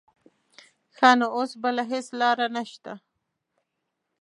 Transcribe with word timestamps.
ښه 0.95 1.09
نو 1.19 1.27
اوس 1.37 1.51
بله 1.63 1.83
هېڅ 1.91 2.07
لاره 2.19 2.47
نه 2.55 2.63
شته. 2.71 2.93